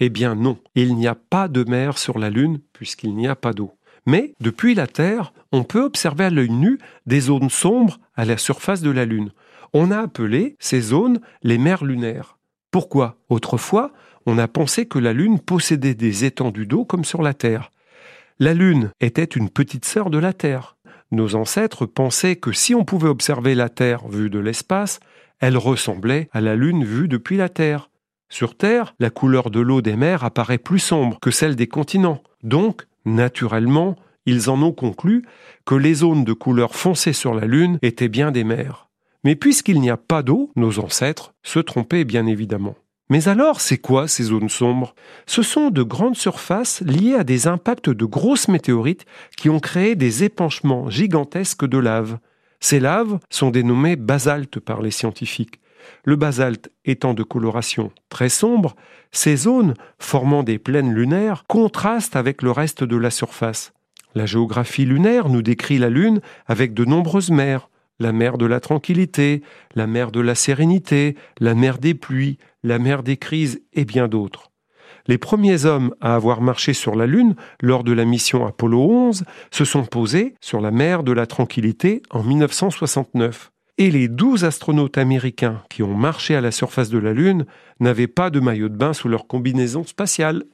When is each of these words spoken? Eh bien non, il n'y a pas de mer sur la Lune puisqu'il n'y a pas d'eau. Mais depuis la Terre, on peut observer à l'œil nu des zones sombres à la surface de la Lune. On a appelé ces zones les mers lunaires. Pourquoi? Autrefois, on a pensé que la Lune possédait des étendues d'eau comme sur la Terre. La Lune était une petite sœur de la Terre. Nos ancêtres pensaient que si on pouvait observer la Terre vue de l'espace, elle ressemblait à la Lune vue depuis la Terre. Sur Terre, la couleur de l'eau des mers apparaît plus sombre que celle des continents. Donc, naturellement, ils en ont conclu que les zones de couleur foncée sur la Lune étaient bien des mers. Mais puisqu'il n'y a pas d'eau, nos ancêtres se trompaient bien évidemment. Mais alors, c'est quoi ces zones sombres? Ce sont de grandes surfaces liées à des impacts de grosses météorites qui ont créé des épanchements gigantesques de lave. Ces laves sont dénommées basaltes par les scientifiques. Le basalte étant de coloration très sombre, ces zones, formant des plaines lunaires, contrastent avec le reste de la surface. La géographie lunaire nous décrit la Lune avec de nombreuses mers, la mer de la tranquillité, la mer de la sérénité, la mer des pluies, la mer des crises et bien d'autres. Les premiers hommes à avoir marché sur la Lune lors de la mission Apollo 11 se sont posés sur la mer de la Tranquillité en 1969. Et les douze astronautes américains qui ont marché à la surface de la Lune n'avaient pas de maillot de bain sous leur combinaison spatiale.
Eh 0.00 0.08
bien 0.08 0.34
non, 0.34 0.58
il 0.74 0.96
n'y 0.96 1.06
a 1.06 1.14
pas 1.14 1.48
de 1.48 1.64
mer 1.68 1.98
sur 1.98 2.18
la 2.18 2.30
Lune 2.30 2.60
puisqu'il 2.72 3.14
n'y 3.14 3.28
a 3.28 3.36
pas 3.36 3.52
d'eau. 3.52 3.72
Mais 4.06 4.34
depuis 4.40 4.74
la 4.74 4.86
Terre, 4.86 5.32
on 5.52 5.64
peut 5.64 5.82
observer 5.82 6.24
à 6.24 6.30
l'œil 6.30 6.50
nu 6.50 6.78
des 7.06 7.20
zones 7.20 7.50
sombres 7.50 7.98
à 8.14 8.24
la 8.24 8.36
surface 8.36 8.82
de 8.82 8.90
la 8.90 9.04
Lune. 9.04 9.30
On 9.72 9.90
a 9.90 9.98
appelé 9.98 10.56
ces 10.58 10.80
zones 10.80 11.20
les 11.42 11.58
mers 11.58 11.84
lunaires. 11.84 12.38
Pourquoi? 12.70 13.16
Autrefois, 13.28 13.92
on 14.26 14.38
a 14.38 14.48
pensé 14.48 14.86
que 14.86 14.98
la 14.98 15.12
Lune 15.12 15.38
possédait 15.38 15.94
des 15.94 16.24
étendues 16.24 16.66
d'eau 16.66 16.84
comme 16.84 17.04
sur 17.04 17.22
la 17.22 17.34
Terre. 17.34 17.70
La 18.38 18.52
Lune 18.52 18.90
était 19.00 19.24
une 19.24 19.48
petite 19.48 19.84
sœur 19.84 20.10
de 20.10 20.18
la 20.18 20.32
Terre. 20.32 20.76
Nos 21.12 21.36
ancêtres 21.36 21.86
pensaient 21.86 22.36
que 22.36 22.52
si 22.52 22.74
on 22.74 22.84
pouvait 22.84 23.08
observer 23.08 23.54
la 23.54 23.68
Terre 23.68 24.08
vue 24.08 24.30
de 24.30 24.38
l'espace, 24.40 24.98
elle 25.38 25.56
ressemblait 25.56 26.28
à 26.32 26.40
la 26.40 26.56
Lune 26.56 26.84
vue 26.84 27.06
depuis 27.06 27.36
la 27.36 27.48
Terre. 27.48 27.90
Sur 28.34 28.56
Terre, 28.56 28.96
la 28.98 29.10
couleur 29.10 29.48
de 29.48 29.60
l'eau 29.60 29.80
des 29.80 29.94
mers 29.94 30.24
apparaît 30.24 30.58
plus 30.58 30.80
sombre 30.80 31.20
que 31.20 31.30
celle 31.30 31.54
des 31.54 31.68
continents. 31.68 32.20
Donc, 32.42 32.82
naturellement, 33.04 33.94
ils 34.26 34.50
en 34.50 34.60
ont 34.60 34.72
conclu 34.72 35.24
que 35.64 35.76
les 35.76 35.94
zones 35.94 36.24
de 36.24 36.32
couleur 36.32 36.74
foncée 36.74 37.12
sur 37.12 37.32
la 37.32 37.46
Lune 37.46 37.78
étaient 37.80 38.08
bien 38.08 38.32
des 38.32 38.42
mers. 38.42 38.88
Mais 39.22 39.36
puisqu'il 39.36 39.80
n'y 39.80 39.88
a 39.88 39.96
pas 39.96 40.24
d'eau, 40.24 40.50
nos 40.56 40.80
ancêtres 40.80 41.32
se 41.44 41.60
trompaient 41.60 42.02
bien 42.02 42.26
évidemment. 42.26 42.74
Mais 43.08 43.28
alors, 43.28 43.60
c'est 43.60 43.78
quoi 43.78 44.08
ces 44.08 44.24
zones 44.24 44.48
sombres? 44.48 44.96
Ce 45.26 45.42
sont 45.42 45.70
de 45.70 45.84
grandes 45.84 46.16
surfaces 46.16 46.80
liées 46.80 47.14
à 47.14 47.22
des 47.22 47.46
impacts 47.46 47.90
de 47.90 48.04
grosses 48.04 48.48
météorites 48.48 49.06
qui 49.36 49.48
ont 49.48 49.60
créé 49.60 49.94
des 49.94 50.24
épanchements 50.24 50.90
gigantesques 50.90 51.66
de 51.66 51.78
lave. 51.78 52.18
Ces 52.58 52.80
laves 52.80 53.20
sont 53.30 53.50
dénommées 53.50 53.94
basaltes 53.94 54.58
par 54.58 54.82
les 54.82 54.90
scientifiques. 54.90 55.60
Le 56.04 56.16
basalte 56.16 56.70
étant 56.84 57.14
de 57.14 57.22
coloration 57.22 57.90
très 58.08 58.28
sombre, 58.28 58.76
ces 59.12 59.36
zones, 59.36 59.74
formant 59.98 60.42
des 60.42 60.58
plaines 60.58 60.92
lunaires, 60.92 61.44
contrastent 61.46 62.16
avec 62.16 62.42
le 62.42 62.50
reste 62.50 62.84
de 62.84 62.96
la 62.96 63.10
surface. 63.10 63.72
La 64.14 64.26
géographie 64.26 64.84
lunaire 64.84 65.28
nous 65.28 65.42
décrit 65.42 65.78
la 65.78 65.90
Lune 65.90 66.20
avec 66.46 66.74
de 66.74 66.84
nombreuses 66.84 67.30
mers, 67.30 67.68
la 67.98 68.12
mer 68.12 68.38
de 68.38 68.46
la 68.46 68.60
tranquillité, 68.60 69.42
la 69.74 69.86
mer 69.86 70.10
de 70.10 70.20
la 70.20 70.34
sérénité, 70.34 71.16
la 71.40 71.54
mer 71.54 71.78
des 71.78 71.94
pluies, 71.94 72.38
la 72.62 72.78
mer 72.78 73.02
des 73.02 73.16
crises 73.16 73.62
et 73.72 73.84
bien 73.84 74.08
d'autres. 74.08 74.50
Les 75.06 75.18
premiers 75.18 75.66
hommes 75.66 75.94
à 76.00 76.14
avoir 76.14 76.40
marché 76.40 76.72
sur 76.72 76.96
la 76.96 77.06
Lune 77.06 77.34
lors 77.60 77.84
de 77.84 77.92
la 77.92 78.04
mission 78.04 78.46
Apollo 78.46 78.80
11 78.80 79.24
se 79.50 79.64
sont 79.64 79.84
posés 79.84 80.34
sur 80.40 80.60
la 80.60 80.70
mer 80.70 81.02
de 81.02 81.12
la 81.12 81.26
Tranquillité 81.26 82.02
en 82.10 82.22
1969. 82.22 83.50
Et 83.76 83.90
les 83.90 84.06
douze 84.06 84.44
astronautes 84.44 84.98
américains 84.98 85.64
qui 85.68 85.82
ont 85.82 85.94
marché 85.94 86.36
à 86.36 86.40
la 86.40 86.52
surface 86.52 86.90
de 86.90 86.98
la 86.98 87.12
Lune 87.12 87.44
n'avaient 87.80 88.06
pas 88.06 88.30
de 88.30 88.38
maillot 88.38 88.68
de 88.68 88.76
bain 88.76 88.92
sous 88.92 89.08
leur 89.08 89.26
combinaison 89.26 89.84
spatiale. 89.84 90.44